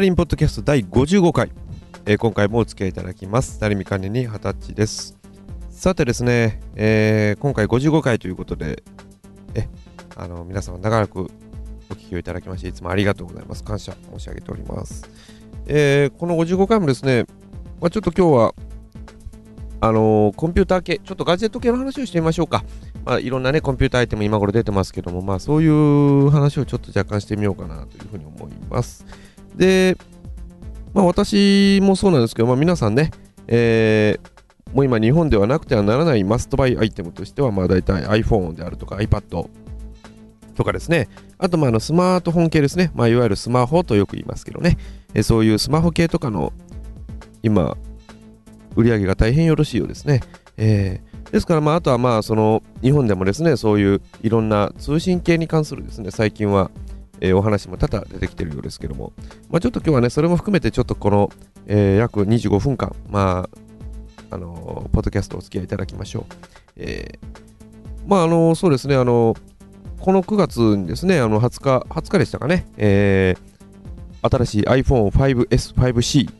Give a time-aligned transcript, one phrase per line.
[0.00, 1.52] サリンポッドキャスト第55回、
[2.06, 3.58] えー今回もお付き合いいただきます。
[3.58, 5.18] 成見管理に二十歳です。
[5.68, 8.82] さてですね、えー今回55回ということで
[9.54, 9.68] え
[10.16, 11.30] あの皆様長らく
[11.90, 13.62] お聞きをいただきましていつもありがとうございます。
[13.62, 15.06] 感謝申し上げております、
[15.66, 17.26] えーこの55回もですね、
[17.78, 18.54] まあ、ちょっと今日は
[19.82, 22.64] あのコンピューター系ちょっとガジェット系の話をしてみましょうか。
[23.04, 29.04] まあ、いろんなね、コンピューターアイテム今頃出てますけども、まあ、そういう話をちょっと若干してみようかなというふうに思います。
[29.56, 29.96] で、
[30.92, 33.10] まあ、私もそうなんですけど、まあ、皆さんね、
[33.46, 34.40] えー
[34.72, 39.48] もう今日本ではなくてはならないマストバイアイテムとしては、まあ、大体 iPhone であるとか iPad
[40.54, 44.78] とかですね、あとまああのスマートフォン系ですね、まあ、いわゆるスマホとよく言いますけどね、
[45.14, 46.52] えーそういうスマホ系とかの
[47.42, 47.76] 今、
[48.76, 50.20] 売り上げが大変よろしいようですね。
[50.56, 56.70] えーですから、まあ、あとはまあその日本でもですねそういういろんな通信系に関するですね最近は、
[57.20, 59.12] えーお話も多々出てきているようですけども、
[59.50, 61.30] まあ、ちょっと今日はねそれも含めてちょっとこの、
[61.66, 63.48] えー約25分間、ま
[64.30, 66.24] ああのーポッドキャストお付き合いいただきましょう。
[66.76, 67.18] え
[68.06, 69.36] まああのそうですねあの
[70.00, 73.36] この9月にですねあの20日20日でしたかね、え
[74.22, 76.30] 新しい iPhone5S、5C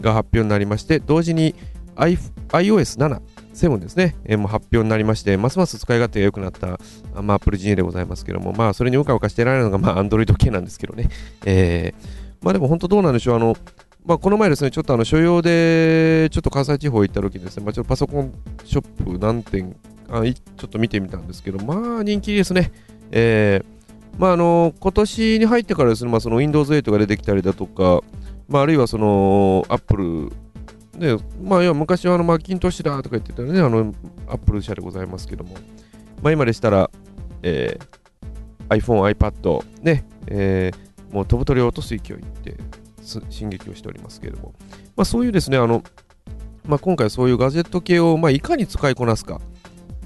[0.00, 1.54] が発表になりまして同時に
[1.96, 3.20] iOS7
[3.54, 6.78] 7ですね、えーもう発表になりまして、ますます使い勝手が良くなった、
[7.20, 11.08] まあ、Apple Genie でございますけども、まあ、それにうかうかしてられるのが、まあ、Android 系なんですけどね。
[11.44, 13.56] えーまあ、でも本当どうなんでしょう、あの、
[14.04, 18.32] まあ、この前ですね、ちょっとあの所用で、ちょっと関西地方行った時にですね、まあ、ちょっとパソコン
[18.64, 19.76] ショップ何点
[20.08, 22.72] あちょっと見てみたんですけど、まあ、人気ですね。
[23.10, 23.80] えー
[24.18, 28.00] まあ、あの、今年に入ってからですね、まあ、その Windows 8が出てきたりだとか、
[28.48, 30.30] まあ、あるいはその Apple
[31.00, 33.92] で、まあ、要は昔はあのマッキントッシュだとか言ってたね、あの、
[34.28, 35.54] アップル社でございますけども、
[36.22, 36.90] まあ、今でしたら、
[37.42, 38.00] えー
[38.68, 42.00] iPhone、iPad、ね、えーもう飛ぶ鳥を落とす勢い
[42.44, 42.56] で
[43.02, 44.54] す進撃をしておりますけれども、
[44.96, 45.82] まあ、そういうですね、あの、
[46.66, 49.40] まあ、今回そういうガジェット系を、まあ、いかに使いこなすか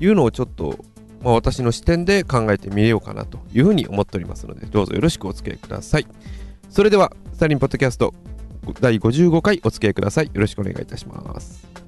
[0.00, 0.78] いうのをちょっと、
[1.22, 6.06] まあ、私の視点で考えてみようかなというふうに思っておりますので、どうぞよろしくお付き合いください。
[6.70, 8.14] それでは、スタリンポッドキャスト
[8.80, 10.26] 第55回お付き合いください。
[10.26, 11.83] よろしくお願いいたします。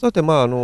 [0.00, 0.56] さて、まああの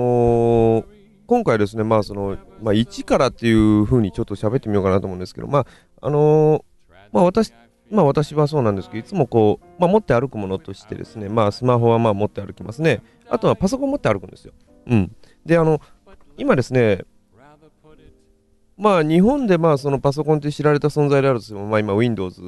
[0.80, 0.84] ー
[1.26, 5.66] 今回ですね、まあそのまあ、1からっていうふうにちょっと喋ってみようかなと思うんですけど、まあ
[6.00, 7.52] あのーまあ、私
[7.91, 13.02] まあ、私はそうなんですけど、いつもこう、まあ、持って歩くものとしてですね、まあ、スマホはまあ持って歩きますね。
[13.28, 14.54] あとはパソコン持って歩くんですよ。
[14.86, 15.14] うん。
[15.44, 15.82] で、あの、
[16.38, 17.04] 今ですね、
[18.78, 22.41] まあ、日本でまあそのパソコンって知られた存在であるとしても、まあ、今、Windows、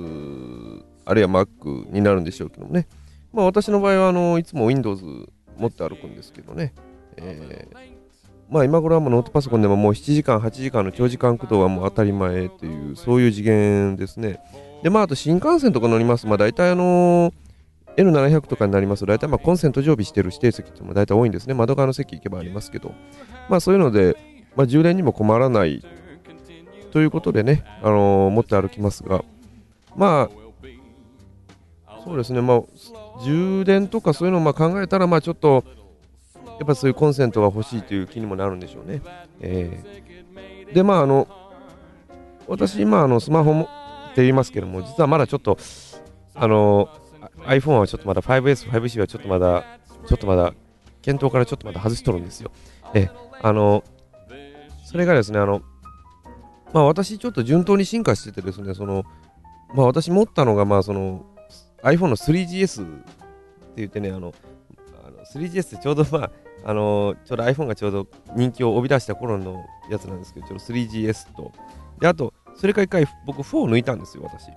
[1.04, 2.88] あるいは Mac になるんでしょうけどもね、
[3.32, 5.28] まあ、私の場合はあのいつも Windows
[5.58, 6.72] 持って歩くんですけどね、
[7.16, 7.98] えー
[8.50, 14.40] まあ今頃はもうノートパソコンでももう7時間、8時間の長時間駆動はもう当たり前という、そういう次元ですね。
[14.82, 17.32] で、まああと新幹線とか乗ります、まあ大体あのー
[17.98, 21.54] N700 とかになります、大体まあコンセント常備してる指定席っても大体多いんですね。
[21.54, 22.94] 窓側の席行けばありますけど、
[23.50, 24.16] まあそういうので、
[24.56, 25.84] まあ充電にも困らない
[26.90, 29.24] ということでね、あのー持って歩きますが、
[29.94, 30.30] ま
[31.86, 32.62] あ、そうですね、まあ、
[33.24, 35.64] 充電とかそういうのをま考えたら、まあちょっと、
[36.58, 39.02] やっぱそういうコンセントが欲しいという気にもなるんでしょうね。
[39.40, 41.26] えーで、まあ、あの、
[42.46, 45.56] 私、今、あのスマホもって言いますけども、実はまだちょっと、
[46.34, 46.90] あの、
[47.46, 49.64] iPhone はちょっとまだ 5S、5C はちょっとまだ、
[50.06, 50.52] ちょっとまだ、
[51.00, 52.50] 検討からちょっとまだ外しとるんですよ。
[52.94, 53.10] えー
[53.40, 53.84] あの、
[54.84, 55.62] それがですね、あの、
[56.72, 59.04] まあ私ちょっと順当に進化しててですね、その、
[59.74, 61.24] まあ私持ったのが、まあその、
[61.82, 64.34] iPhone の 3GS って言ってね、あの、
[65.04, 66.30] あの 3GS ってちょうど まあ、
[66.64, 71.52] あのちょうど iPhone がちょうど人気を帯び出した頃のやつなんですけど、ちょうど 3GS と、
[72.00, 74.48] で、あと、それから一回僕4を抜いたんですよ、私。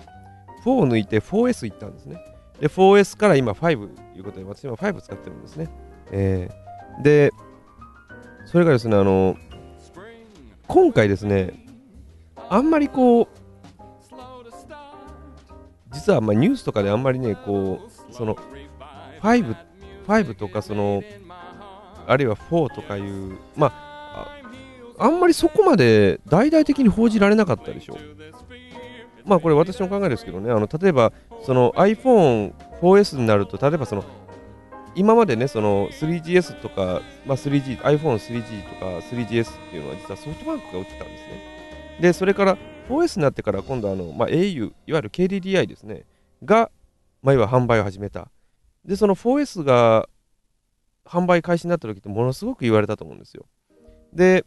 [0.66, 2.18] 4を抜いて 4S 行ったんですね。
[2.60, 5.70] で、4S から今5ということで、私今5使ってるんですね。
[6.12, 6.62] えー
[7.00, 7.32] で、
[8.46, 9.38] それがですね、あの、
[10.68, 11.66] 今回ですね、
[12.50, 13.28] あんまりこう、
[15.92, 18.36] 実はまニュースとかであんまりね、こう、その、
[19.22, 19.56] 5、
[20.08, 21.04] 5とかその、
[22.08, 24.38] あるいは4とかいう、まあ、
[25.00, 27.98] ああんまりそこまで大々的に報じられなかったでしょ。
[29.26, 34.04] まあこれ私の考えですけどね、あの例えばその iPhone4S になると、例えばその
[34.96, 41.98] 今までね、その 3GS とか、まあ、3G、iPhone3G とか 3GS っていうのは実はソフトバンクが売ってたんですね。
[42.02, 42.58] で、それから
[42.92, 46.06] 4S になってから今度あの、まあ、au、いわゆる KDDI ですね、
[46.44, 46.72] が、
[47.22, 48.30] まあ、要は販売を始めた。
[48.86, 50.08] で、その 4S が
[51.06, 53.46] 販売開始になった時ってものすごく言われたと思うんですよ。
[54.14, 54.46] で、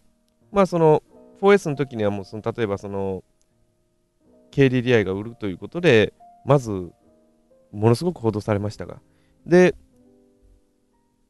[0.53, 1.03] まあその
[1.41, 3.23] 4S の時にはもうその例えばその
[4.53, 6.15] KDDI が売るということで、
[6.45, 9.01] まずものすごく報道されましたが。
[9.47, 9.75] で、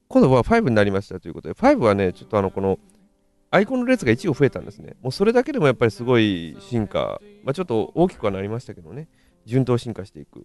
[0.08, 2.78] 今度は5になりましたということで、5はね、ちょっとあのこの
[3.54, 4.96] アイコンの列が1個増えたんですね。
[5.00, 9.06] もうそれだけでもやっぱりすごい進化、まあ、ちょっと大きくはなりましたけどね、
[9.46, 10.44] 順当進化していく。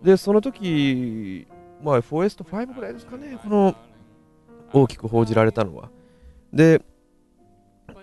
[0.00, 1.48] で、その時、
[1.82, 3.74] まあ 4S と5ぐらいですかね、この
[4.72, 5.90] 大きく報じられたのは。
[6.52, 6.80] で、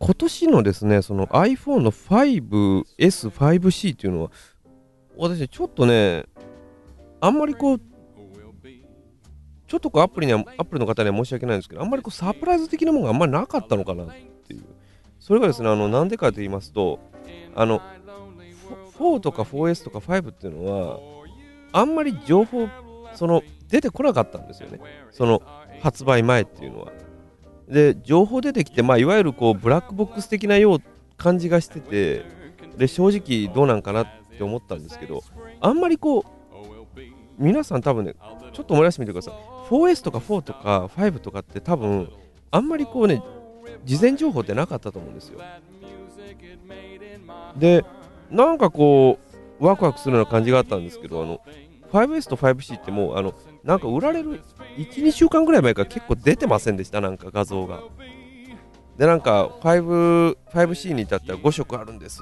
[0.01, 4.31] 今年のですね、その iPhone の 5S、5C っていうのは、
[5.15, 6.25] 私ちょっとね、
[7.21, 7.81] あんまりこう、
[9.71, 14.07] ちょっとこうアプリには、アップルの方には申し訳ないんですけど、あんまりこうサプライズ的なものがあんまりなかったのかなっ
[14.45, 14.65] ていう。
[15.17, 16.99] それがですね、あの、なんでかと言いますと、
[17.55, 17.81] あの、
[18.99, 20.99] 4とか 4S とか5っていうのは、
[21.71, 22.67] あんまり情報、
[23.13, 24.81] その、出てこなかったんですよね。
[25.09, 25.41] その、
[25.79, 26.91] 発売前っていうのは。
[27.69, 30.81] で情報出てきて、まあ、いわゆるこうブラックボックス的なよう
[31.15, 32.25] 感じがしてて
[32.75, 33.07] で正
[33.47, 34.07] 直どうなんかなっ
[34.37, 35.23] て思ったんですけど
[35.61, 36.23] あんまりこう
[37.37, 38.13] 皆さん多分ね
[38.53, 39.33] ちょっと思い出してみてください。
[39.69, 42.11] 4S とか4とか5とかって多分
[42.51, 43.23] あんまりこうね
[43.85, 45.39] 事前情報ってなかったと思うんですよ。
[47.57, 47.85] で
[48.29, 49.19] なんかこ
[49.59, 51.41] うワクワクするような感じがあったんですけどあの
[51.91, 53.33] 5S と 5C ってもうあの
[53.63, 54.41] なんか売られる
[54.77, 57.01] 12週間ぐらい前から結構出てませんでした？
[57.01, 57.81] なんか画像が。
[58.97, 62.21] でなんか 5, 5C に至っては5色あるんです。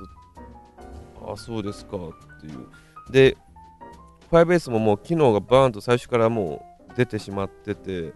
[1.27, 1.99] あそうですかっ
[2.41, 2.67] ていう。
[3.11, 3.37] で
[4.31, 8.13] 5S ももう機能がバーンと最初からもう出てしまってて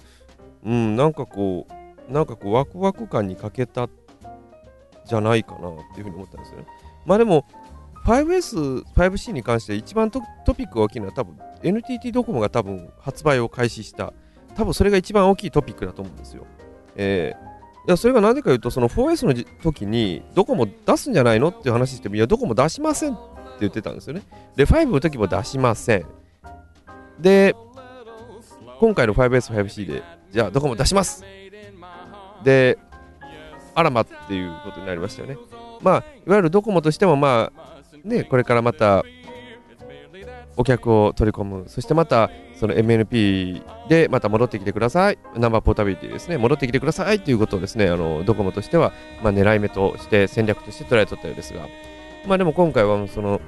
[0.65, 1.67] うんなんかこ
[2.09, 3.87] うなんかこうワクワク感に欠けた
[5.05, 6.65] じゃないかなっていうふうに思ったんですよね
[7.05, 7.45] まあでも
[8.05, 10.21] 5S、5C に関して一番ト
[10.53, 14.13] ピックが大きいのは多分 NTT ドコモが多分発売を開始した、
[14.55, 16.45] 多分それが一番大きいトピックだと思うんですよ。
[16.95, 19.33] えー、いやそれがなぜかというと、その 4S の
[19.63, 23.19] 時にドコモ出すんじゃないのっていう話しても、いや、ドコモ出しませんっ
[23.63, 24.23] 言ってたんですよね。
[24.55, 26.05] で、5の時も出しません。
[27.19, 27.55] で、
[28.79, 31.23] 今回の 5S、5C で、じゃあドコモ出します
[32.43, 32.77] で、
[33.75, 35.37] あらまっていうことになりましたよね。
[35.81, 37.73] まあ、いわゆるドコモとしても、まあ、
[38.03, 39.03] ね、これからまた
[40.55, 48.93] お客を取り込む、そしてまたその MNP でまた戻ってきてください、ナンバーポータビリティですね、戻ってきてくださいということをですね、あのドコモとしては、
[49.23, 51.67] まあ、狙い目として戦略として捉えとったようですが、
[52.25, 53.41] まあでも今回はその、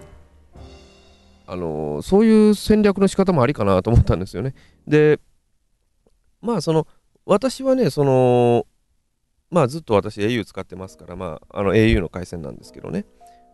[1.48, 4.54] あのそういう戦略の仕方もありかなと思ったんですよね。
[4.88, 5.20] で、
[6.42, 6.88] まあその、
[7.26, 8.66] 私はね、その、
[9.50, 13.06] まあずっと私 au 使ってますから、まああの au の回線なんですけどね。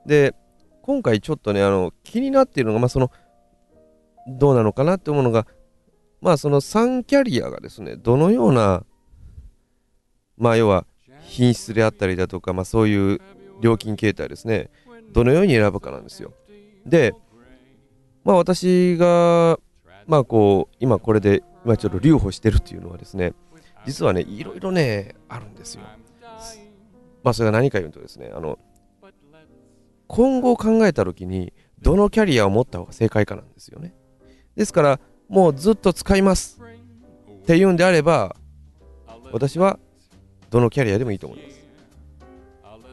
[0.06, 0.34] で、
[0.82, 3.12] 今回ちょっとね、あの、気になっているのが、まあ、その、
[4.28, 5.46] どうなのかなって思うのが、
[6.22, 8.84] まあ、その3キャリアがですね、どのような、
[10.38, 10.86] まあ、要は、
[11.24, 13.22] 品質であったりだとか、まあ、そういう
[13.62, 14.70] 料金形態ですね、
[15.12, 16.34] どのように選ぶかなんですよ。
[16.86, 17.14] で、
[18.24, 19.60] まあ、私が、
[20.08, 23.34] まあ、こう、今これで、今ちょっと留保してるっていうのはですね、
[23.86, 25.82] 実はね、いろいろね、あるんですよ。
[27.24, 28.58] まあ、それが何か言うとですね、あの、
[30.12, 33.94] 今後考えた時にどのキャリアを持った方が正解かなんですよね
[34.58, 35.00] ですから
[35.30, 36.60] もうずっと使います
[37.42, 38.36] っていうんであれば
[39.32, 39.80] 私は
[40.50, 41.50] どのキャリアでもいいと思いま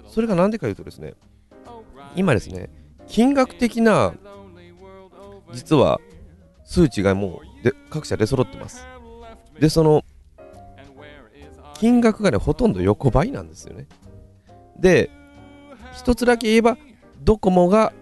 [0.09, 1.15] すそれが何でかいうとですね
[2.17, 2.71] 今ですね
[3.07, 4.15] 金額的な
[5.53, 6.01] 実は
[6.65, 8.87] 数値がもうで各社出揃ってます。
[9.59, 10.05] でその
[11.75, 13.87] 金額がねほとんど横ばいなんですよね。
[14.79, 15.11] で
[15.95, 16.77] 一つだけ言えば
[17.21, 17.93] ドコモが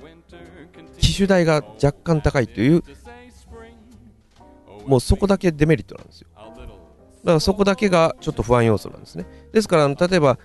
[0.99, 2.83] 機種代が若干高いという
[4.87, 6.29] もうそこだけデメリットなんですよ。
[6.35, 6.53] だか
[7.25, 9.27] らそこだけがちょっと不安要素なんですね。
[9.53, 10.39] ですから例えば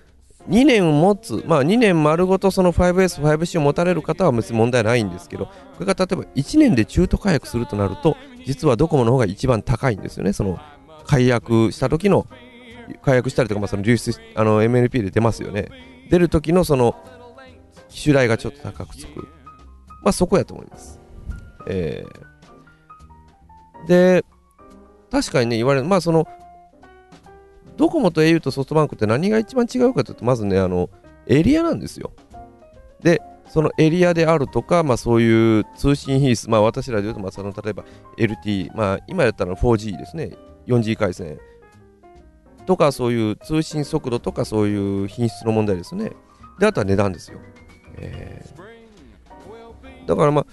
[0.48, 10.32] 2年持つ、まあ2年丸ごとその 5S、5C を持たれる方は別に問題ないんですけど、これが例えば1年で中途解約するとなると、実はドコモの方が一番高いんですよね。
[10.32, 10.58] その
[11.04, 12.26] 解約した時の、
[13.02, 15.68] 解約したりとか、まあ、その流出、あの MNP で出ますよね。
[16.10, 16.96] 出る時のその
[17.88, 19.28] 機種代がちょっと高くつく。
[20.02, 21.00] まあそこやと思います。
[21.68, 24.24] えー、で、
[25.10, 26.26] 確かにね、言われる、まあその、
[27.82, 30.88] ドコモと au とソフトバンクって何が一番違うかというと、まずね、あの、
[31.26, 32.12] エリアなんですよ。
[33.02, 37.84] で、そのエリアであるとか、まあそういう通信品質、まあ私らで言うと、まあその例えば
[38.16, 40.30] LT、まあ今やったら 4G ですね。
[40.68, 41.40] 4G 回線
[42.66, 46.12] とかそういう通信速度とかそういう品質の問題ですね
[46.58, 47.40] であとは値段ですよ、
[47.96, 50.46] えー、だからま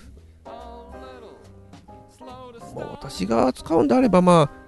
[0.43, 0.50] あ、
[2.75, 4.58] まあ、私が使うんであればまあ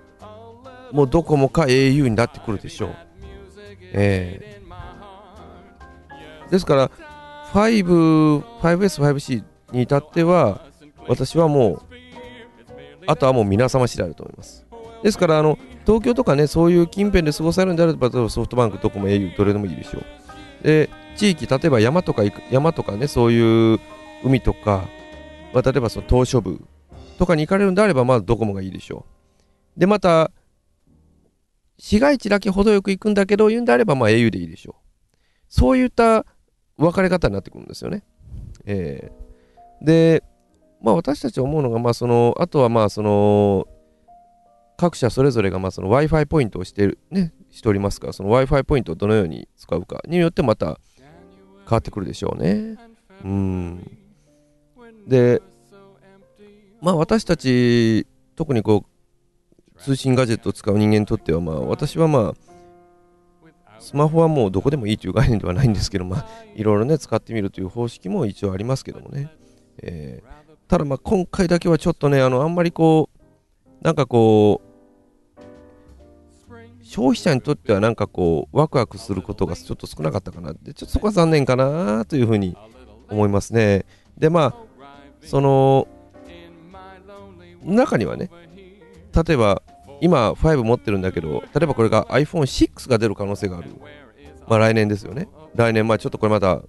[0.91, 2.95] もうドコモか au になってくるでしょう。
[3.93, 6.91] えー、ですから
[7.53, 10.61] 5、5S、5C に至っては
[11.07, 11.81] 私はもう
[13.07, 14.65] あとはもう皆様次第だと思います。
[15.03, 20.03] ですからあの東京とかねそういう近辺で過ごされるんであれば例えばソフトバンクドコモ au どれでもいいでしょう。
[20.63, 23.79] で地域例えば山とか山とかねそういう
[24.23, 24.87] 海とか、
[25.53, 26.61] 例えばその島しょ部
[27.17, 29.05] とかに行かれるんであればまずドコモがいいでしょ
[29.77, 29.79] う。
[29.79, 30.31] でまた
[31.83, 35.15] 市街地だけ程よく行くんだけど言うんであればまあ au でいいでしょう
[35.49, 36.27] そういった
[36.77, 38.03] 分かれ方になってくるんですよね、
[38.65, 40.23] えー、で
[40.83, 43.67] まあ私たち思うのがまあそのあとはまあその
[44.77, 51.05] 各社それぞれがまあその Wi-Fi ポイントをしてる、ね、しておりますから、その Wi-Fi ポイントをどのように使うかによってまた変
[51.69, 52.77] わってくるでしょうね。
[53.23, 53.97] うん。
[55.07, 55.39] で、
[56.81, 58.90] まあ私たち、特にこう、
[59.83, 69.29] 通信ガジェットを使う人間にとっては、まあ私はまあ、スマホはもうどこでもいいという概念ではないんですけど、まあ、いろいろね、使ってみるという方式も一応ありますけどもね。
[69.81, 74.71] えー、ただまあ今回だけはちょっとね、あの、あんまりこう、なんかこう、
[76.83, 82.57] 消費者にとってはなんかこうワクワクすることがちょっと少なかったかなってちょっとそこは残念かなというふうに
[83.09, 83.85] 思いますね
[84.17, 84.55] でまあ
[85.21, 85.87] その
[87.63, 88.29] 中にはね
[89.13, 89.63] 例えば
[90.01, 93.69] 今5持ってるんだけど例えばこれが iPhone6 が出る可能性がある
[94.47, 96.61] まあ来年ですよね来年まあちょっとこれまた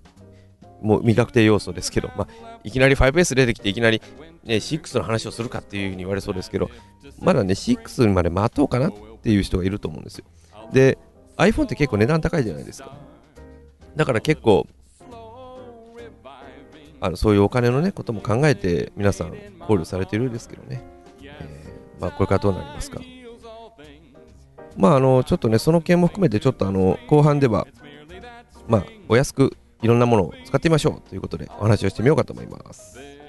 [0.81, 4.03] もう未確定要素ですけど、まあ、いきなり 5S 出てきていきなり、
[4.45, 6.71] ね、6の話をするかっていうふうに言われそうですけど
[7.21, 10.25] まだね6まで待とうかなっていう人がいると思うんですよ。
[10.73, 10.99] で、
[11.37, 12.93] iPhone って結構値段高いじゃないですか。
[13.95, 14.67] だから結構、
[17.01, 20.83] あのそういうお金の、ね、ことも考えて皆さん考慮されてるんですけどね、
[21.21, 23.01] えー、まあ、これからどうなりますか。
[24.76, 27.67] まあ、あのちょっとね、その件も含めて、ちょっとあの後半では、
[28.69, 33.22] まあ、お安くいろんなものを使ってみましょうということでお話をしてみようかと思います。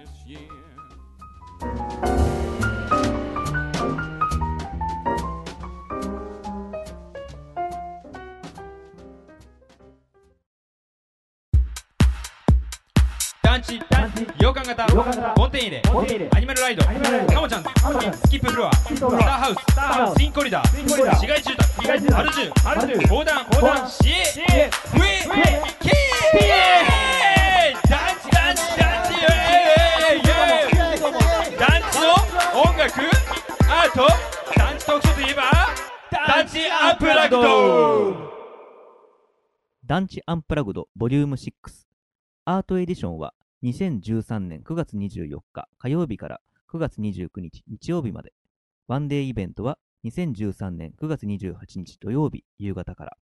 [14.94, 15.82] 洋館型ボンテン入れ。
[16.36, 16.86] アニマルライド。
[16.86, 16.92] カ
[17.42, 18.74] モちゃんスキップフロア。
[18.74, 19.56] スターハウ
[20.14, 20.18] ス。
[20.18, 20.62] ツインコリダ。
[20.62, 21.90] ー市街住宅。
[22.16, 23.44] アルジュ横断。
[23.90, 25.18] シエフエ
[25.80, 25.94] キー
[32.54, 33.02] 音楽。
[33.68, 34.08] アート。
[34.56, 35.42] 団地特徴といえば。
[36.28, 38.16] 団地アンプラグド
[39.88, 41.52] 団地アンプラグドボリューム6
[42.46, 43.34] アートエディションは
[43.64, 48.34] 2013年9月24日火曜日から9月29日日曜日まで。
[48.90, 53.18] ワンデーイベントは2013年9月28日土曜日夕方から。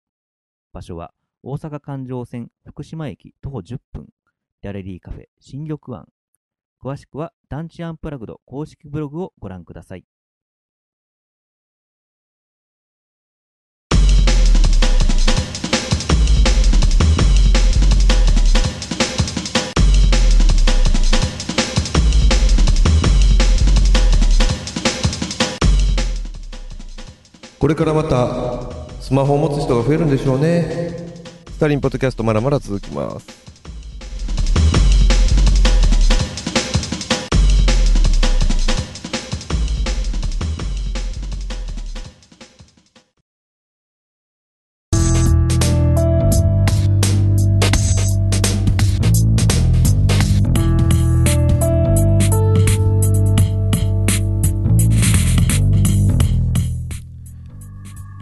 [0.74, 4.08] 場所は大阪環状線福島駅徒歩10分。
[4.64, 6.08] ギャレリーカフェ新緑湾。
[6.84, 10.06] 詳しくは団地アンプラグド公式ブログをご覧ください。
[27.62, 30.98] これからまたスマホを持つ人が増えるんでしょうね。
[31.48, 33.51] スタリンポッドキャストまだまだ続きます。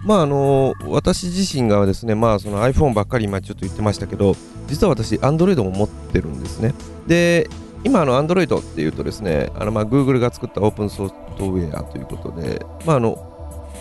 [0.10, 4.36] まああの私自身がですね、まあ、その iPhone ばっかり今ちょっと言ってましたけど
[4.66, 6.74] 実は私 Android も持ってるんですね。
[7.06, 7.48] で
[7.84, 13.12] 今の Android っていうとですねあのまあ Google が作ったオープンソフトウェアということで、まあ、あの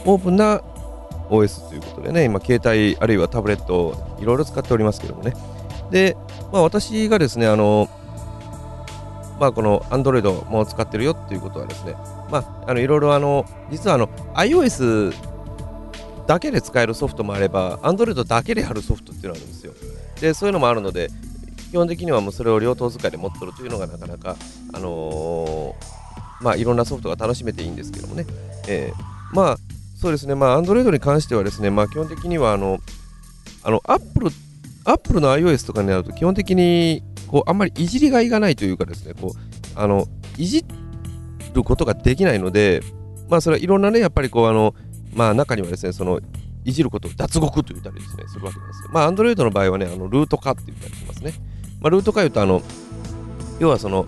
[0.04, 0.60] オープンな
[1.30, 5.32] OS ということでね今携帯あるいはタブレットいろいろ使っておりますけどもね。
[5.90, 6.14] で、
[6.52, 7.88] まあ、私がですねあの
[9.40, 11.94] まあ、この Android も使ってるよっていうことはですね、
[12.30, 15.14] まあ、あのいろいろあの実はあの iOS
[16.28, 19.72] だけで使えるソフトもあれば、Android だけでやるソフトっていうのがあるんですよ。
[20.20, 21.08] で、そういうのもあるので、
[21.70, 24.36] 基本的にはもうそれを両党使いで持ってるというのがなかなか、
[24.74, 28.26] あのー、まあ、いろんなソフトが楽しめていいんですけどもね。
[28.68, 29.56] えー、まあ、
[29.96, 32.78] そうですね、まあ、Android に関してはですね、まあ、基本的には、あの、
[33.62, 34.30] あの、Apple、
[34.84, 39.38] Apple の iOS とかになると、基本的に、こう、あんまりいじりがいがないというかですね、こう、
[39.74, 40.06] あの、
[40.36, 40.62] いじ
[41.54, 42.82] ることができないので、
[43.30, 44.74] まあ、それはいろんなね、やっぱりこう、あの、
[45.18, 46.20] まあ、中にはですね、その、
[46.64, 48.90] いじることを脱獄と言ったりですね、するわけなんですよ。
[48.92, 51.32] まあ、Android の場合はね、あのルート化って言ったりしますね。
[51.80, 52.62] まあ、ルート化言うと、あの、
[53.58, 54.06] 要はその、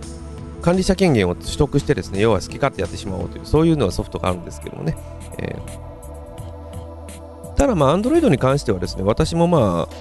[0.63, 4.97] 管理者権限を取得してですね、要は好き勝手やってしまおうという、そういうのはソフトがあるんですけどもね。
[5.39, 9.95] えー、ただまあ、Android に関してはですね、私もまあ、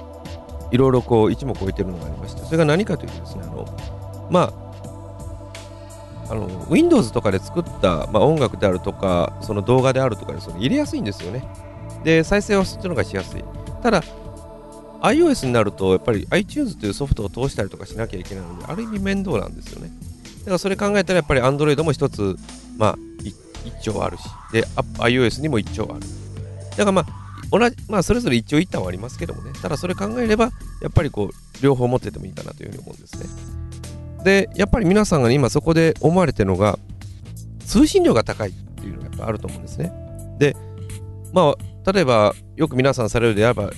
[0.72, 3.66] いろいろこう、一目置いてるのがありまして、それが何かというとですね、あの、
[4.30, 4.69] まあ、
[6.30, 11.44] あの Windows とかで作った、まあ、音楽であるとか、その動画であるとかでその入れやすいんですよね。
[12.04, 13.44] で、再生はそっちの方がしやすい。
[13.82, 14.04] ただ、
[15.02, 19.90] iOS になると、やっぱり iTunes というソフトを通したりとかしなきゃいけないので、ある意味面倒なんですよね。
[20.40, 22.38] だからそれ考えたら、やっぱり Android も一つ、
[22.78, 23.36] まあ、一
[23.84, 24.66] 丁あるし、で、
[25.00, 26.02] iOS にも一丁ある。
[26.72, 27.06] だからまあ、
[27.52, 29.52] 同じ、まあ、それぞれ一長一短はありますけどもね。
[29.62, 33.26] ただそれ考えれば、やっぱりこう、両方持っててもいいかなというふうに思うんですね。
[34.24, 36.78] で、やっぱり皆さんが、今そこで思われてるのが、
[37.66, 39.92] 通信量が高いっていうのがやっぱあると思うんですね。
[40.40, 40.56] で、
[41.34, 43.72] まあ、例えば、よく皆さんされるであれば、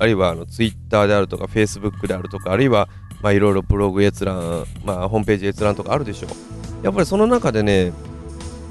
[0.00, 2.88] あるいはあの Twitter であるとか Facebook であるとかあるいは
[3.20, 7.92] まあいろいろブログ閲覧、まあ、ホームページ閲覧とかあるでしょうやっぱりその中でね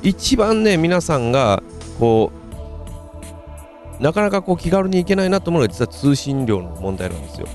[0.01, 1.61] 一番ね皆さんが
[1.99, 2.31] こ
[3.99, 7.47] うなかなかこう気軽に行けないなと思うのが実は通信量の問題なんですよ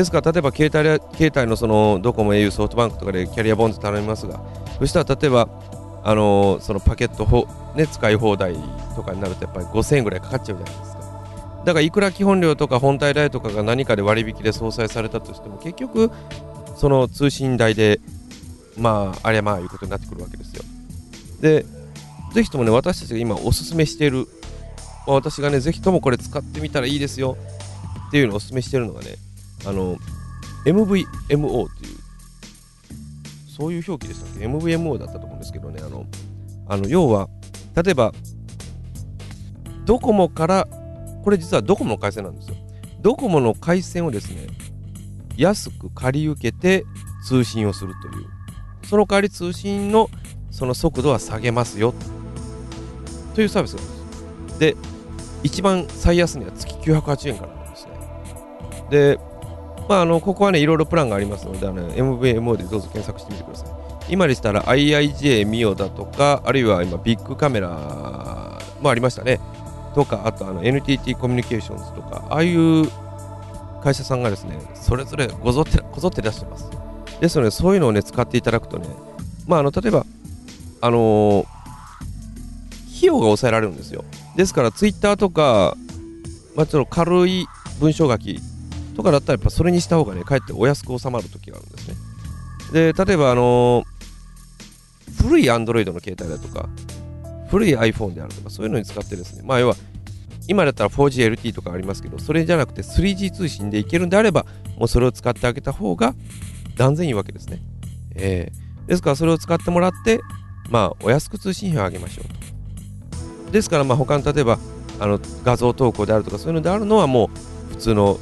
[0.00, 4.40] ですから例えば携帯携帯のそのドコモ au ソフトバンクとかでキャリアボンズ頼みますが
[4.78, 5.48] そしたら例えば
[6.02, 8.56] あのー、そのパケットほ、ね、使い放題
[8.96, 11.00] とかになるとやっぱり5000円ぐらいかかっちゃうじゃないですか。
[11.66, 16.10] だからいくら基本料とか本体代とかが何かで割引で相殺されたとしても結局
[16.76, 18.00] その通信代で
[18.78, 20.62] まああれまあいうことになってくるわけですよ。
[21.42, 21.66] で
[22.32, 24.26] ぜひともね私たちが今おすすめしている、
[25.06, 27.36] まあ、私がねぜひともこれ使ってみたらいいですよ
[28.08, 29.16] っていうのをおすすめしてるのがね
[29.66, 29.96] あの
[30.64, 31.96] MVMO っていう
[33.48, 36.06] そういう表記でしたっけ？MVMO だったと思うんですけどねあの
[36.68, 37.28] あの要は
[37.82, 38.12] 例えば
[39.84, 40.68] ドコモから
[41.24, 42.56] これ実はドコモの回線なんですよ。
[43.00, 44.46] ドコモの回線をですね、
[45.36, 46.84] 安く借り受けて
[47.26, 48.26] 通信をするという。
[48.86, 50.10] その代わり通信の
[50.50, 51.94] その速度は下げますよ。
[53.34, 54.58] というサービスがあるんです。
[54.58, 54.76] で、
[55.42, 57.92] 一番最安値は月980円からなんですね。
[58.90, 59.18] で、
[59.90, 63.68] まあ、あの、ここはね、いろいろプランがありますので、あの MVMO でどうぞ検索してみてください。
[64.08, 67.68] 今でしたら IIJ ミオだとか、あるいは今ビッグカメラ
[68.80, 69.40] もありましたね。
[69.96, 72.88] とか、あとあの NTT コミュニケーションズとか、ああいう
[73.82, 76.70] 会社さんがですね、それぞれこぞってこぞって出してます。
[77.20, 78.86] ですので、そういうのをね、使っていただくとね、
[79.48, 80.06] まあ、あの例えば、
[80.82, 81.46] あのー、
[82.96, 84.04] 費用が抑えられるんですよ。
[84.36, 85.76] ですから、ツイッターとか、
[86.54, 87.48] まあ、ちょっと軽い
[87.80, 88.40] 文章書き
[88.96, 91.94] とかだったら、やっぱそれにした方がね、かえってお安く収まるときがあるんですね。
[92.72, 96.68] で、例えば、あのー、古い Android の携帯だとか、
[97.50, 99.76] 古い iPhone であるとか、そういうのに使ってですね、まあ要は、
[100.48, 104.46] 今だったら 4GLT とかありますけど、それじゃなくて 3G 通信でいけるんであれば、
[104.78, 106.14] もうそれを使ってあげた方が
[106.76, 107.62] 断然いいわけですね。
[108.14, 110.20] えー、ですからそれを使ってもらって、
[110.68, 113.52] まあお安く通信費を上げましょうと。
[113.52, 114.58] ですからまあ他の例えば
[114.98, 117.30] あの画像投稿であるとかそういうのであるのはも
[117.70, 118.18] う普通の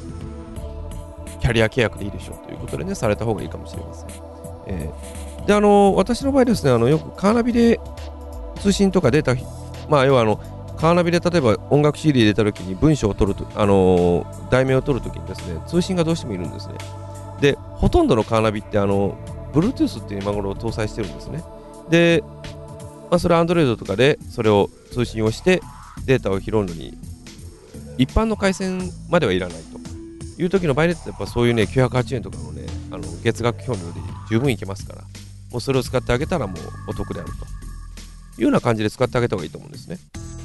[1.49, 4.09] ャリア契約でいいでしょうということでね、された方がいいかもしれません。
[4.67, 7.79] えー、で、あの、私の場合ですね、あのよくカーナビで
[8.59, 9.35] 通信とかデータ、
[9.89, 10.37] まあ、要はあの、
[10.77, 16.75] カーナビで例えば音楽 CD 入れたときに文章を取ると、あのー、題名を取るときにですね、通信がどうしてもいるんですね。
[17.41, 19.17] で、ほとんどのカーナビってあの、
[19.53, 21.43] Bluetooth っていう今頃を搭載してるんですね。
[21.89, 22.23] で、
[23.09, 25.61] まあ、それは Android とかでそれを通信をして
[26.05, 26.97] データを拾うのに、
[27.97, 29.78] 一般の回線まではいらないと
[30.39, 33.99] いう時の場合でやっぱそういうね、980円とかのね、あの月額表明で
[34.29, 35.01] 十分いけますから、
[35.51, 37.59] もうそれを使ってあげたらもうお得であると。
[38.39, 39.97] いうような感じで使ってあげた方がいいと思うんですね。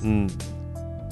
[0.02, 0.26] うん。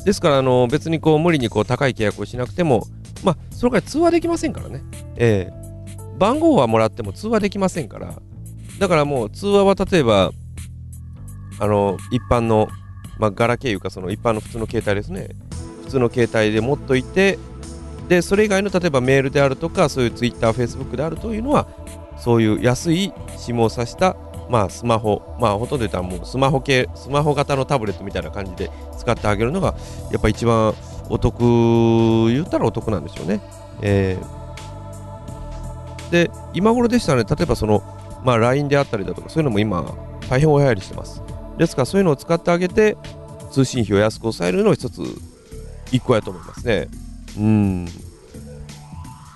[0.05, 2.89] ですから、あの、別にこう、無理にこう、高い契約をしなくても、
[3.23, 4.83] まあ、そのから通話できませんからね。
[5.17, 8.21] ええー、番号はもらっても通話できませんから、
[8.81, 10.33] だからもう、通話は例えば、
[11.61, 12.69] あの、一般の、
[13.19, 15.29] ま、ガラケーいうか、その一般の普通の携帯ですね。
[15.85, 17.39] 普通の携帯で持っといて、
[18.09, 21.67] で、それ以外の例えばメールであるとか、そういう Twitter、Facebook であるというのは、
[22.19, 24.17] そういう安い SIM を挿した
[24.53, 29.75] まあ、スマホ、まあ、ほとんど言ったらもうスマホ系、スマホ型のタブレットみたいな感じで使ってあげるのが、
[30.11, 30.75] やっぱ一番
[31.09, 31.39] お得、
[32.29, 33.41] 言ったらお得なんでしょうね。
[33.81, 37.83] えー、で、今頃でしたらね、例えばその、
[38.25, 39.85] まあ、LINE であったりだとか、そういうのも今、
[40.29, 41.23] 大変お流行りしてます。
[41.57, 42.99] ですから、そういうのを使ってあげて、
[43.53, 45.03] 通信費を安く抑えるのが一つ
[45.93, 46.89] 一個やと思いますね
[47.39, 47.87] うん。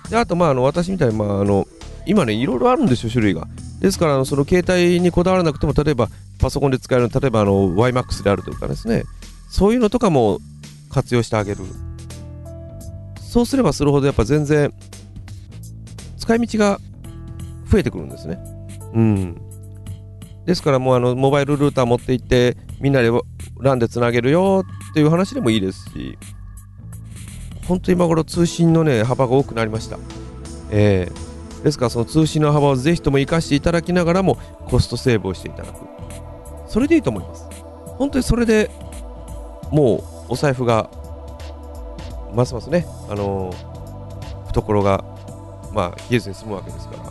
[0.09, 1.67] であとまああの私みたいにまああの
[2.05, 3.47] 今ねいろいろあるんですよ種類が。
[3.79, 9.03] ですからその携帯にこだわらなくても例えばパソコンで使える例えばあの YMAX であるとかですね。
[9.49, 10.39] そういうのとかも
[10.89, 11.63] 活用してあげる。
[13.21, 14.73] そうすればするほどやっぱ全然
[16.17, 16.79] 使い道が
[17.69, 18.39] 増えてくるんですね。
[18.93, 19.41] うん。
[20.45, 23.09] ですからもうあのモバイルルーター持って行ってみんなで
[23.59, 26.17] LAN でつなげるよっていう話でもいいですし。
[27.67, 29.97] 本当今頃通信のね幅が多くなりました。
[30.69, 35.79] えー、ですからその通信の幅をぜひとも生かしていただきながらもコストセーブをしていただく。
[36.67, 37.47] それでいいと思います。
[37.97, 38.69] 本当にそれで
[39.71, 40.89] もうお財布が
[42.33, 43.77] ますますねあのー
[44.47, 45.03] 懐が
[45.71, 47.03] まあ冷えずに済むわけですから、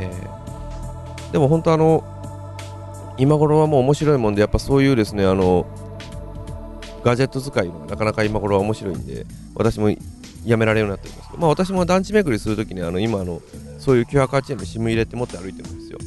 [0.00, 0.44] えー
[1.32, 2.04] でも本当あの
[3.18, 5.66] 今頃はもう面白いもんでやっぱそういうですねあの
[7.04, 9.90] ガジェット使いのなかなか今頃は面白いんで私も
[10.44, 13.42] やめられるようになっておりますけどまあ私も団地巡りするときにあの今あの
[13.78, 15.98] そういう908円の SIM 入れて持って歩いてるんですよ。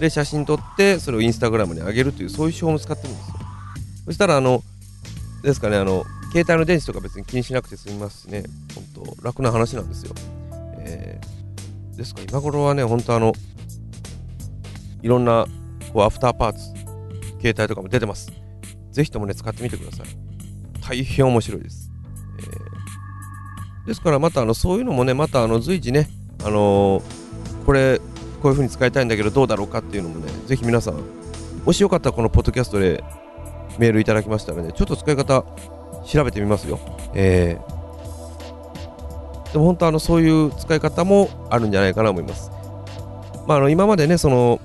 [0.00, 3.34] で写真撮ってそれをインスタグラムに上げるというそういう手法も使ってるんですよ。
[4.06, 4.62] そしたらあの
[5.42, 8.44] ですかねあの携帯の電池とか別に気にしなくて済みますしね。
[8.94, 10.14] 本当楽な話なんですよ、
[10.78, 11.36] えー
[11.96, 13.32] ですから今頃はね本当あの
[15.02, 15.46] いろんな
[15.92, 16.68] こうアフターパーツ
[17.40, 18.30] 携帯とかも出てます。
[18.92, 20.25] ぜひともね使ってみてください。
[20.86, 21.90] 大変面白いです、
[22.38, 23.86] えー。
[23.86, 26.08] ですからまたあのそういうのもねまたあの随時ね
[26.44, 27.26] あのー
[27.66, 28.04] これこ
[28.44, 31.00] ういう風に使いたいんだけどどうだろうかっていうのもねぜひ皆さん
[31.64, 33.02] もしよかったらこのポッドキャストで
[33.76, 35.44] メールいただきましたらねちょっと使い方
[36.06, 36.78] 調べてみますよ。
[37.12, 39.52] えー。
[39.52, 42.52] でも本当あのそういう使い方もあるんじゃないかなと思います。
[43.48, 44.60] まああの今までねその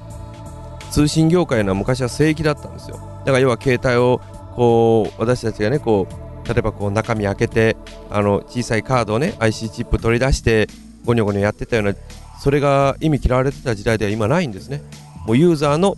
[0.91, 2.97] 通信業界のは昔は聖域だったんですよ。
[2.97, 4.21] だから要は携帯を
[4.55, 7.77] こう私たちがねこう例えばこう中身開けて
[8.09, 10.67] あの小さいカードをね IC チップ取り出して
[11.05, 11.93] ゴニョゴニョやってたような
[12.41, 14.81] それが意味嫌われてた時代では今ないんですね。
[15.25, 15.95] もうユーザーの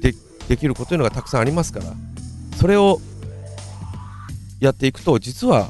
[0.00, 0.14] で
[0.48, 1.86] できることというのがたくさんありますから。
[2.56, 3.00] それを
[4.60, 5.68] やっていくと実は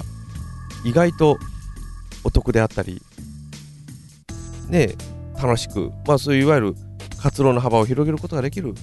[0.84, 1.38] 意外と
[2.22, 3.00] お得であったり
[4.68, 4.90] ね
[5.42, 6.74] 楽しくまあそういういわゆる
[7.22, 8.74] 活動の幅を広げることができる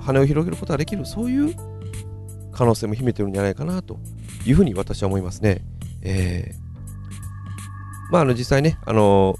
[0.00, 1.54] 羽を広げることができるそういう
[2.52, 3.98] 可能性も秘めてるんじゃないかなと
[4.44, 5.62] いうふうに私は思いますね。
[6.02, 9.36] えー、まああの実際ね、あの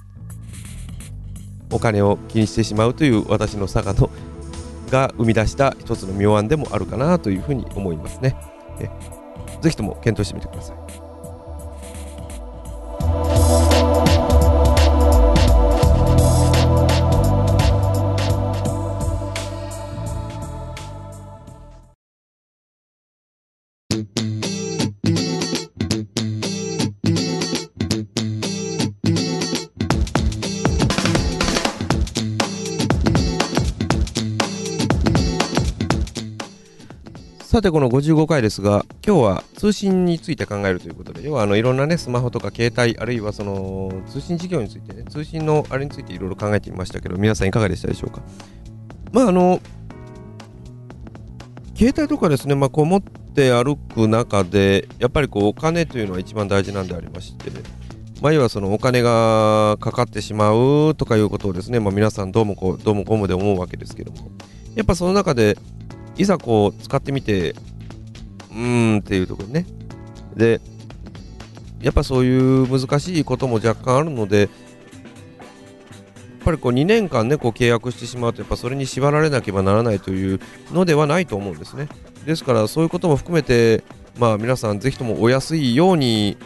[1.72, 4.10] お金を気にしてしまうという私の坂野
[4.90, 8.36] が生み出した一つの妙案でもあるかなというふうに思いますね。
[8.80, 8.90] え
[9.60, 10.79] ぜひとも検討してみてください。
[37.50, 48.22] さてこの55回ですが今日は通信について考えるということで要はあのいろんなねスマホとか携帯あるいはその通信事業についてね通信のあれについていろいろ考えてみましたけど皆さんいかがでしたでしょうか？
[49.10, 49.60] まああの
[51.74, 57.50] 携帯とかですねまあこう持って歩く中でやっぱりこうお金というのは一番大事なんでありまして
[58.22, 64.30] まあ要はそのお金がかかってしまうとかいうことをですねまあ皆さんどうもこうどうもこうもで思うわけですけども
[64.76, 65.58] やっぱその中で
[66.20, 69.64] いざこう使ってみてうーんっていうところね。
[70.36, 70.60] で
[71.80, 74.48] やっぱそういう難しいことも若干あるのでやっ
[76.44, 80.40] ぱりこう2年間ねこう契約してしまうとやっぱそれに縛られなければならないという
[80.72, 81.88] のではないと思うんですね。
[82.26, 83.82] ですからそういうことも含めて
[84.18, 86.36] まあ皆さんぜひともお安いように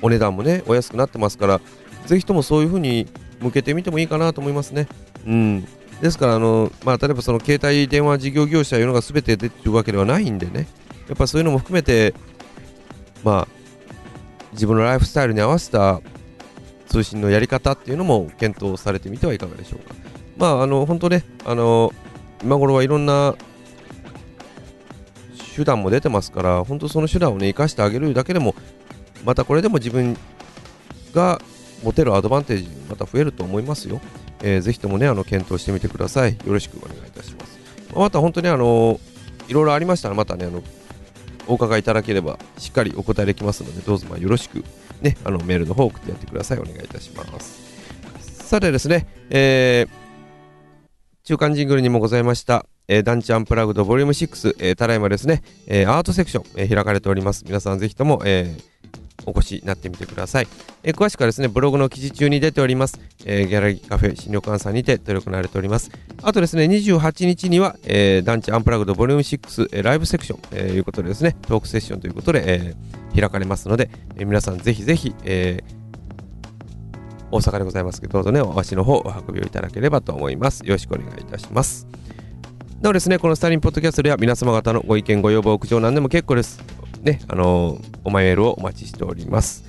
[0.00, 1.60] お値段もねお安くなってますから
[2.06, 3.06] ぜひともそういうふうに
[3.40, 4.88] 向けてみてもいいかなと思いますね。
[5.26, 5.68] うん。
[6.00, 10.66] ですからあの、まあ、例えばその携帯電話事業業者いうのが全て出てるわけではないんでね。
[11.08, 12.14] やっぱそういうのも含めて
[13.24, 13.48] まあ
[14.52, 16.00] 自分のライフスタイルに合わせた
[16.86, 19.94] 通信のやり方っていうのも検討されてみてはいかがでしょうか。
[20.36, 21.92] まああの本当ねあの
[22.42, 23.34] 今頃はいろんな
[25.54, 28.54] 手段も出てますから本当その手段をね生かしてあげるだけでも
[29.24, 30.16] またこれでも自分
[31.12, 31.40] が
[31.82, 34.00] 持てるアドバンテージまた増えると思いますよ。
[34.42, 36.32] えーぜひともね、あの、検討してみてください。
[36.32, 37.58] よろしくお願いいたします。
[37.94, 39.00] また本当にあの、
[39.48, 40.62] いろいろありましたら、またね、あの、
[41.46, 44.64] お伺いいただければ、しっかりお答えできますので、どうぞまあよろしく、
[45.02, 46.58] ね、あの、メールの方送ってやってください。
[46.58, 47.60] お願いいたします。
[48.48, 50.00] さてですね、えー
[51.22, 57.44] 中間ジングルにもございました、えー、団地アンプラグドボリューム6、えー、ただいまですね、えー、アートセクション、えー、開かれております。
[57.46, 58.62] 皆さんぜひとも、えー、
[59.26, 60.48] お越しになってみてください。
[60.82, 65.90] えー、詳しくはですね、ブログの記事中に出ております、えー、ギャラリーカフェ新旅館さんにて取り組まれております。
[66.22, 75.80] あとですね、28日には、えー、団地アンプラグドボリューム6、えー、ライブセクション、えー、いうことでですね、トークセッションということで、えー、開かれますので、えー、皆さんぜひぜひ、えー、
[77.30, 80.60] 大阪でございますけど、どうぞね、お足の方お運びをいただければと思います。
[80.64, 81.86] よろしくお願いいたします。
[82.80, 86.64] なおですね、このスタイリンポッドキャストでは皆様方のご意見、ご要望、苦情なんでも結構です。
[87.02, 89.64] ね、あのー、お前メールをお待ちしております。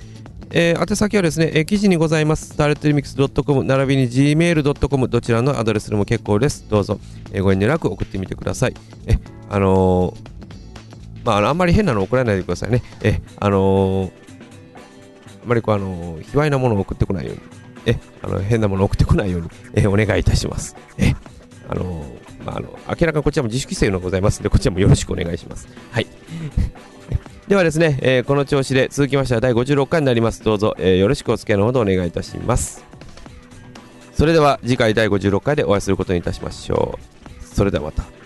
[0.54, 6.66] えー、宛先はですね、えー、記事にございます、スターレットリミックス .com 並びに gmail.com どちらのアドレスでも結構です。
[6.68, 7.00] どうぞ、
[7.32, 8.74] えー、ご遠慮なく送ってみてください。
[9.06, 9.18] え、
[9.48, 12.82] あのー、まあ、あんまり変なの送らないでくださいね。
[13.02, 17.40] え、あのー、あまりこう、あの、卑猥なものを送ってこないように、
[17.86, 20.76] え、あの、変なものを送ってこないように、え、お願いいたします。
[20.98, 21.14] え、
[21.68, 22.04] あの、
[22.44, 25.66] まあ、あの、明らかにこちらも自主規制がございますので、こちらもよろしくお願いします。
[25.90, 26.06] はい。
[27.52, 30.42] ではですね、えー、この調子で続きましては第56回になります。
[30.42, 32.82] どうぞ、えー、よろしくお付き合いのほどお願いいたします。
[34.14, 37.44] それでは次回第56回でお会いすることにいたしましょう。
[37.44, 38.21] それではまた。